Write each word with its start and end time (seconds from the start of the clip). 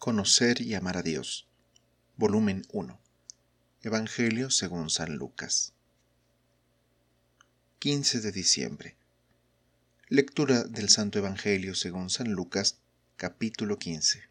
Conocer 0.00 0.62
y 0.62 0.74
amar 0.74 0.96
a 0.96 1.02
Dios. 1.02 1.46
Volumen 2.16 2.66
1. 2.72 2.98
Evangelio 3.82 4.48
según 4.48 4.88
San 4.88 5.16
Lucas. 5.16 5.74
15 7.80 8.22
de 8.22 8.32
diciembre. 8.32 8.96
Lectura 10.08 10.64
del 10.64 10.88
Santo 10.88 11.18
Evangelio 11.18 11.74
según 11.74 12.08
San 12.08 12.32
Lucas, 12.32 12.78
capítulo 13.18 13.78
15. 13.78 14.22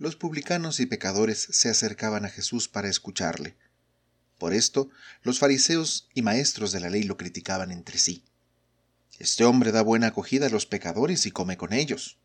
Los 0.00 0.16
publicanos 0.16 0.80
y 0.80 0.86
pecadores 0.86 1.38
se 1.38 1.68
acercaban 1.68 2.24
a 2.24 2.30
Jesús 2.30 2.66
para 2.68 2.88
escucharle. 2.88 3.54
Por 4.38 4.54
esto, 4.54 4.90
los 5.22 5.38
fariseos 5.38 6.08
y 6.14 6.22
maestros 6.22 6.72
de 6.72 6.80
la 6.80 6.90
ley 6.90 7.04
lo 7.04 7.16
criticaban 7.16 7.70
entre 7.70 7.98
sí. 7.98 8.24
Este 9.20 9.44
hombre 9.44 9.70
da 9.70 9.82
buena 9.82 10.08
acogida 10.08 10.46
a 10.46 10.50
los 10.50 10.66
pecadores 10.66 11.26
y 11.26 11.30
come 11.30 11.56
con 11.56 11.72
ellos. 11.72 12.18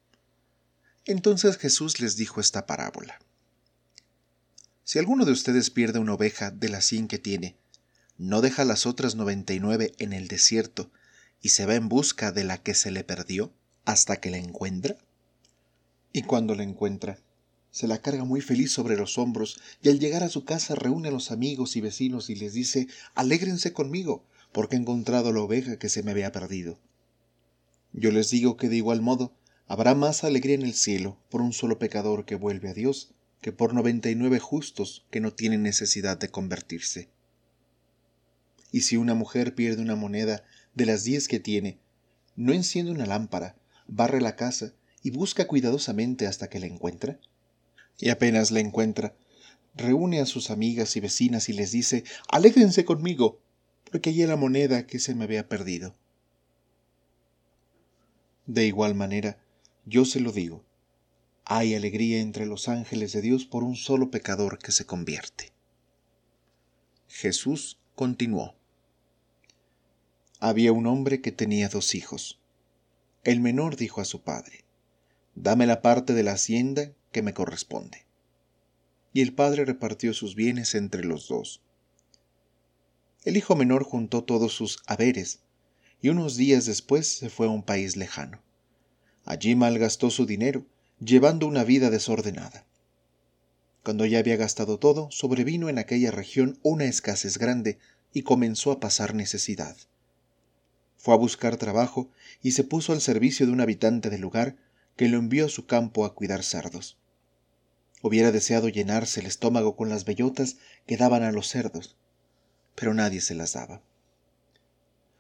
Entonces 1.06 1.58
Jesús 1.58 2.00
les 2.00 2.18
dijo 2.18 2.42
esta 2.42 2.66
parábola. 2.66 3.20
Si 4.84 5.00
alguno 5.00 5.26
de 5.26 5.32
ustedes 5.32 5.70
pierde 5.70 6.00
una 6.00 6.14
oveja 6.14 6.52
de 6.52 6.70
las 6.70 6.86
cien 6.86 7.08
que 7.08 7.20
tiene, 7.20 7.56
¿no 8.18 8.42
deja 8.42 8.66
las 8.66 8.86
otras 8.86 9.16
noventa 9.16 9.54
y 9.54 9.60
nueve 9.60 9.94
en 10.00 10.14
el 10.14 10.28
desierto 10.28 10.92
y 11.42 11.50
se 11.50 11.66
va 11.66 11.76
en 11.76 11.90
busca 11.90 12.32
de 12.32 12.44
la 12.44 12.58
que 12.58 12.74
se 12.74 12.92
le 12.92 13.04
perdió 13.04 13.54
hasta 13.86 14.18
que 14.18 14.32
la 14.32 14.38
encuentra? 14.38 14.98
Y 16.12 16.24
cuando 16.24 16.56
la 16.56 16.64
encuentra, 16.64 17.20
se 17.72 17.88
la 17.88 18.02
carga 18.02 18.24
muy 18.24 18.42
feliz 18.42 18.72
sobre 18.72 18.98
los 18.98 19.18
hombros 19.18 19.60
y 19.82 19.90
al 19.90 20.00
llegar 20.00 20.24
a 20.24 20.30
su 20.30 20.44
casa 20.44 20.76
reúne 20.76 21.10
a 21.10 21.12
los 21.12 21.32
amigos 21.32 21.76
y 21.76 21.82
vecinos 21.82 22.30
y 22.30 22.36
les 22.36 22.54
dice, 22.54 22.88
alégrense 23.14 23.74
conmigo, 23.74 24.26
porque 24.52 24.76
he 24.76 24.80
encontrado 24.80 25.32
la 25.32 25.42
oveja 25.42 25.78
que 25.78 25.90
se 25.90 26.02
me 26.02 26.12
había 26.12 26.32
perdido. 26.32 26.80
Yo 27.94 28.12
les 28.12 28.32
digo 28.32 28.58
que 28.58 28.70
de 28.70 28.78
igual 28.78 29.02
modo, 29.02 29.34
Habrá 29.70 29.94
más 29.94 30.24
alegría 30.24 30.56
en 30.56 30.64
el 30.64 30.74
cielo 30.74 31.20
por 31.30 31.44
un 31.44 31.54
solo 31.54 31.78
pecador 31.78 32.26
que 32.26 32.34
vuelve 32.34 32.70
a 32.70 32.74
Dios 32.74 33.14
que 33.40 33.52
por 33.52 33.76
noventa 33.76 34.10
y 34.10 34.16
nueve 34.16 34.40
justos 34.40 35.06
que 35.12 35.20
no 35.20 35.32
tienen 35.32 35.62
necesidad 35.62 36.18
de 36.18 36.30
convertirse. 36.30 37.08
Y 38.72 38.82
si 38.82 38.98
una 38.98 39.14
mujer 39.14 39.54
pierde 39.54 39.84
una 39.84 39.96
moneda 39.96 40.44
de 40.74 40.88
las 40.88 41.04
diez 41.04 41.28
que 41.28 41.40
tiene, 41.40 41.78
no 42.36 42.52
enciende 42.52 42.92
una 42.92 43.06
lámpara, 43.06 43.58
barre 43.88 44.22
la 44.22 44.36
casa 44.36 44.74
y 45.04 45.12
busca 45.12 45.46
cuidadosamente 45.46 46.26
hasta 46.26 46.50
que 46.50 46.60
la 46.60 46.66
encuentra. 46.66 47.20
Y 48.00 48.10
apenas 48.10 48.50
la 48.50 48.62
encuentra, 48.62 49.14
reúne 49.76 50.20
a 50.20 50.26
sus 50.26 50.50
amigas 50.50 50.96
y 50.96 51.00
vecinas 51.00 51.48
y 51.48 51.54
les 51.54 51.72
dice, 51.72 52.06
alégrense 52.28 52.86
conmigo, 52.86 53.40
porque 53.92 54.10
hay 54.10 54.26
la 54.26 54.36
moneda 54.36 54.88
que 54.88 54.98
se 54.98 55.14
me 55.14 55.26
había 55.26 55.48
perdido. 55.48 55.96
De 58.48 58.66
igual 58.66 58.96
manera, 58.96 59.38
yo 59.90 60.06
se 60.06 60.20
lo 60.20 60.32
digo, 60.32 60.64
hay 61.46 61.74
alegría 61.74 62.20
entre 62.20 62.46
los 62.46 62.70
ángeles 62.70 63.12
de 63.12 63.22
Dios 63.22 63.46
por 63.46 63.64
un 63.64 63.76
solo 63.76 64.12
pecador 64.12 64.60
que 64.60 64.72
se 64.72 64.86
convierte. 64.86 65.52
Jesús 67.08 67.80
continuó. 67.96 68.54
Había 70.40 70.74
un 70.74 70.86
hombre 70.86 71.22
que 71.22 71.32
tenía 71.32 71.70
dos 71.70 71.96
hijos. 71.96 72.40
El 73.24 73.40
menor 73.40 73.78
dijo 73.78 74.00
a 74.00 74.06
su 74.06 74.22
padre, 74.22 74.64
Dame 75.34 75.66
la 75.66 75.82
parte 75.82 76.14
de 76.14 76.22
la 76.22 76.34
hacienda 76.34 76.92
que 77.12 77.24
me 77.24 77.34
corresponde. 77.34 78.06
Y 79.12 79.22
el 79.22 79.34
padre 79.34 79.66
repartió 79.66 80.14
sus 80.14 80.36
bienes 80.36 80.76
entre 80.76 81.04
los 81.04 81.28
dos. 81.28 81.64
El 83.24 83.38
hijo 83.38 83.56
menor 83.56 83.84
juntó 83.84 84.24
todos 84.24 84.54
sus 84.54 84.84
haberes, 84.86 85.40
y 86.00 86.10
unos 86.10 86.38
días 86.38 86.68
después 86.68 87.08
se 87.08 87.32
fue 87.32 87.48
a 87.48 87.50
un 87.50 87.64
país 87.64 87.98
lejano. 87.98 88.44
Allí 89.30 89.56
malgastó 89.56 90.10
su 90.10 90.26
dinero, 90.26 90.66
llevando 91.00 91.46
una 91.46 91.64
vida 91.64 91.92
desordenada. 91.92 92.66
Cuando 93.84 94.08
ya 94.08 94.18
había 94.18 94.38
gastado 94.38 94.80
todo, 94.80 95.12
sobrevino 95.12 95.70
en 95.70 95.78
aquella 95.78 96.10
región 96.10 96.58
una 96.64 96.86
escasez 96.86 97.38
grande 97.38 97.78
y 98.12 98.24
comenzó 98.24 98.72
a 98.72 98.80
pasar 98.80 99.14
necesidad. 99.14 99.78
Fue 100.98 101.14
a 101.14 101.18
buscar 101.18 101.58
trabajo 101.58 102.10
y 102.42 102.54
se 102.54 102.64
puso 102.64 102.92
al 102.92 103.02
servicio 103.02 103.46
de 103.46 103.52
un 103.52 103.62
habitante 103.62 104.10
del 104.10 104.22
lugar 104.22 104.56
que 104.96 105.08
lo 105.08 105.20
envió 105.20 105.46
a 105.46 105.50
su 105.50 105.68
campo 105.68 106.06
a 106.06 106.16
cuidar 106.16 106.42
cerdos. 106.42 106.98
Hubiera 108.02 108.32
deseado 108.32 108.68
llenarse 108.68 109.20
el 109.20 109.28
estómago 109.28 109.76
con 109.76 109.90
las 109.90 110.06
bellotas 110.06 110.58
que 110.88 110.98
daban 110.98 111.22
a 111.22 111.32
los 111.32 111.48
cerdos, 111.50 111.96
pero 112.74 112.96
nadie 112.96 113.22
se 113.22 113.36
las 113.36 113.54
daba. 113.54 113.84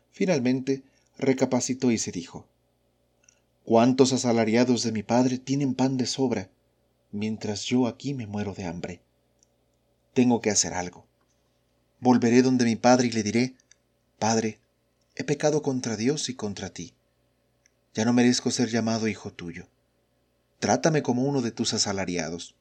Finalmente 0.09 0.81
recapacitó 1.19 1.91
y 1.91 1.99
se 1.99 2.11
dijo, 2.11 2.47
¿Cuántos 3.69 4.13
asalariados 4.13 4.81
de 4.81 4.91
mi 4.91 5.03
padre 5.03 5.37
tienen 5.37 5.75
pan 5.75 5.95
de 5.95 6.07
sobra, 6.07 6.49
mientras 7.11 7.65
yo 7.65 7.85
aquí 7.85 8.15
me 8.15 8.25
muero 8.25 8.55
de 8.55 8.65
hambre? 8.65 9.03
Tengo 10.15 10.41
que 10.41 10.49
hacer 10.49 10.73
algo. 10.73 11.05
Volveré 11.99 12.41
donde 12.41 12.65
mi 12.65 12.75
padre 12.75 13.09
y 13.09 13.11
le 13.11 13.21
diré, 13.21 13.55
Padre, 14.17 14.59
he 15.13 15.23
pecado 15.23 15.61
contra 15.61 15.97
Dios 15.97 16.29
y 16.29 16.33
contra 16.33 16.71
ti. 16.71 16.95
Ya 17.93 18.05
no 18.05 18.11
merezco 18.11 18.49
ser 18.49 18.69
llamado 18.69 19.07
hijo 19.07 19.31
tuyo. 19.31 19.67
Trátame 20.57 21.03
como 21.03 21.21
uno 21.21 21.43
de 21.43 21.51
tus 21.51 21.75
asalariados. 21.75 22.55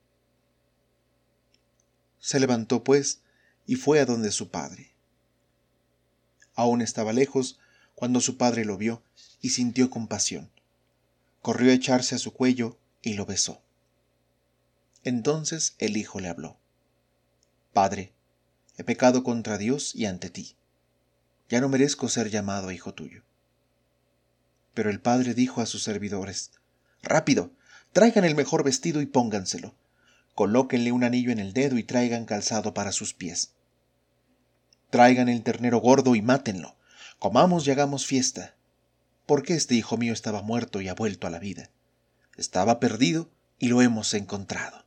Se 2.19 2.39
levantó, 2.39 2.85
pues, 2.85 3.23
y 3.67 3.77
fue 3.77 4.01
a 4.01 4.05
donde 4.05 4.31
su 4.31 4.51
padre. 4.51 4.93
Aún 6.55 6.83
estaba 6.83 7.15
lejos 7.15 7.59
cuando 7.95 8.21
su 8.21 8.37
padre 8.37 8.67
lo 8.67 8.77
vio 8.77 9.03
y 9.41 9.49
sintió 9.49 9.89
compasión 9.89 10.51
corrió 11.49 11.71
a 11.71 11.75
echarse 11.75 12.15
a 12.15 12.19
su 12.19 12.35
cuello 12.35 12.79
y 13.01 13.15
lo 13.15 13.25
besó. 13.25 13.63
Entonces 15.03 15.77
el 15.79 15.97
hijo 15.97 16.21
le 16.21 16.29
habló. 16.29 16.59
Padre, 17.73 18.13
he 18.77 18.85
pecado 18.85 19.25
contra 19.25 19.57
Dios 19.57 19.95
y 19.95 20.05
ante 20.05 20.29
ti. 20.29 20.57
Ya 21.49 21.63
no 21.63 21.71
merezco 21.71 22.11
ser 22.11 22.29
llamado 22.29 22.71
hijo 22.71 22.93
tuyo. 22.93 23.23
Pero 24.75 24.91
el 24.91 25.01
padre 25.01 25.33
dijo 25.33 25.63
a 25.63 25.65
sus 25.65 25.83
servidores, 25.83 26.51
Rápido, 27.03 27.51
traigan 27.95 28.27
el 28.27 28.35
mejor 28.35 28.63
vestido 28.63 29.01
y 29.01 29.07
pónganselo. 29.07 29.75
Colóquenle 30.35 30.93
un 30.93 31.03
anillo 31.03 31.33
en 31.33 31.39
el 31.39 31.55
dedo 31.55 31.79
y 31.79 31.83
traigan 31.83 32.27
calzado 32.27 32.75
para 32.75 32.93
sus 32.93 33.15
pies. 33.15 33.55
Traigan 34.91 35.31
el 35.31 35.43
ternero 35.43 35.79
gordo 35.79 36.15
y 36.15 36.21
mátenlo. 36.21 36.77
Comamos 37.19 37.67
y 37.67 37.71
hagamos 37.71 38.05
fiesta 38.05 38.58
porque 39.29 39.53
este 39.53 39.75
hijo 39.75 39.99
mío 39.99 40.15
estaba 40.15 40.41
muerto 40.41 40.81
y 40.81 40.89
ha 40.89 40.95
vuelto 40.95 41.27
a 41.27 41.31
la 41.31 41.39
vida. 41.39 41.69
Estaba 42.39 42.81
perdido 42.81 43.29
y 43.59 43.69
lo 43.69 43.83
hemos 43.83 44.15
encontrado. 44.15 44.87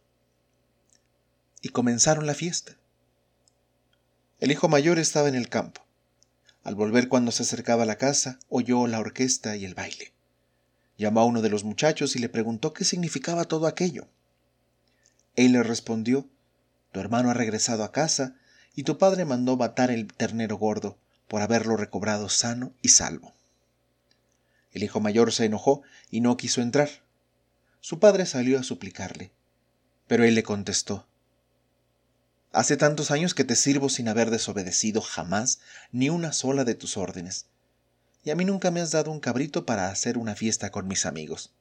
Y 1.62 1.70
comenzaron 1.70 2.26
la 2.26 2.34
fiesta. 2.34 2.76
El 4.40 4.52
hijo 4.52 4.68
mayor 4.68 4.98
estaba 4.98 5.30
en 5.30 5.36
el 5.36 5.48
campo. 5.48 5.82
Al 6.64 6.74
volver 6.74 7.08
cuando 7.08 7.32
se 7.32 7.44
acercaba 7.44 7.84
a 7.84 7.86
la 7.86 8.00
casa, 8.00 8.40
oyó 8.50 8.88
la 8.88 9.00
orquesta 9.00 9.56
y 9.58 9.64
el 9.64 9.76
baile. 9.76 10.12
Llamó 10.98 11.20
a 11.20 11.26
uno 11.26 11.44
de 11.44 11.50
los 11.52 11.64
muchachos 11.64 12.16
y 12.16 12.20
le 12.20 12.28
preguntó 12.28 12.74
qué 12.74 12.84
significaba 12.84 13.46
todo 13.46 13.68
aquello. 13.68 14.08
Él 15.36 15.52
le 15.52 15.62
respondió, 15.62 16.28
Tu 16.92 17.00
hermano 17.00 17.30
ha 17.30 17.36
regresado 17.36 17.84
a 17.84 17.92
casa 17.92 18.34
y 18.74 18.86
tu 18.86 18.98
padre 18.98 19.24
mandó 19.24 19.56
matar 19.56 19.92
el 19.92 20.08
ternero 20.08 20.58
gordo 20.58 20.98
por 21.28 21.44
haberlo 21.44 21.78
recobrado 21.78 22.28
sano 22.28 22.74
y 22.82 22.90
salvo. 22.90 23.36
El 24.72 24.84
hijo 24.84 25.00
mayor 25.00 25.32
se 25.32 25.46
enojó 25.46 25.82
y 26.10 26.22
no 26.22 26.38
quiso 26.38 26.62
entrar. 26.62 26.90
Su 27.80 28.00
padre 28.00 28.26
salió 28.26 28.60
a 28.60 28.64
suplicarle, 28.64 29.32
pero 30.08 30.24
él 30.24 30.36
le 30.36 30.44
contestó, 30.44 31.08
Hace 32.54 32.76
tantos 32.76 33.12
años 33.12 33.34
que 33.34 33.46
te 33.46 33.56
sirvo 33.56 33.88
sin 33.88 34.10
haber 34.10 34.30
desobedecido 34.30 35.02
jamás 35.02 35.62
ni 35.94 36.10
una 36.10 36.34
sola 36.34 36.66
de 36.66 36.76
tus 36.76 36.98
órdenes, 36.98 37.46
y 38.26 38.30
a 38.30 38.36
mí 38.36 38.44
nunca 38.44 38.72
me 38.72 38.82
has 38.82 38.92
dado 38.92 39.10
un 39.10 39.22
cabrito 39.22 39.66
para 39.66 39.88
hacer 39.88 40.18
una 40.18 40.36
fiesta 40.36 40.70
con 40.70 40.86
mis 40.88 41.06
amigos. 41.06 41.54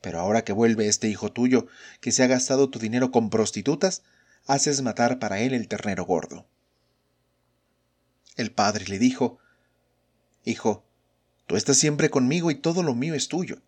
Pero 0.00 0.18
ahora 0.18 0.42
que 0.42 0.52
vuelve 0.52 0.88
este 0.88 1.08
hijo 1.08 1.30
tuyo, 1.30 1.68
que 2.00 2.10
se 2.10 2.24
ha 2.24 2.26
gastado 2.26 2.68
tu 2.68 2.80
dinero 2.80 3.12
con 3.12 3.30
prostitutas, 3.30 4.02
haces 4.46 4.82
matar 4.82 5.20
para 5.20 5.38
él 5.38 5.54
el 5.54 5.68
ternero 5.68 6.04
gordo. 6.04 6.46
El 8.36 8.50
padre 8.50 8.86
le 8.88 8.98
dijo, 8.98 9.38
Hijo, 10.44 10.84
Tú 11.52 11.58
estás 11.58 11.76
siempre 11.76 12.08
conmigo 12.08 12.50
y 12.50 12.54
todo 12.54 12.82
lo 12.82 12.94
mío 12.94 13.12
es 13.14 13.28
tuyo. 13.28 13.60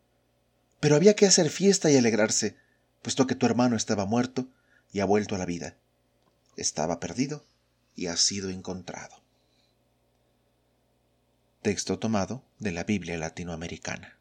Pero 0.81 0.97
había 0.97 1.15
que 1.15 1.27
hacer 1.27 1.51
fiesta 1.51 1.91
y 1.91 1.99
alegrarse, 1.99 2.57
puesto 3.03 3.27
que 3.27 3.35
tu 3.35 3.45
hermano 3.45 3.77
estaba 3.77 4.07
muerto 4.07 4.49
y 4.91 5.01
ha 5.01 5.05
vuelto 5.05 5.35
a 5.35 5.39
la 5.39 5.45
vida. 5.45 5.77
Estaba 6.57 6.99
perdido 6.99 7.45
y 7.95 8.07
ha 8.07 8.17
sido 8.17 8.49
encontrado. 8.49 9.17
Texto 11.61 11.99
tomado 11.99 12.43
de 12.59 12.73
la 12.73 12.85
Biblia 12.85 13.19
latinoamericana. 13.19 14.17